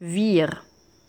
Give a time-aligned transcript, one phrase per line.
[0.00, 0.65] vire.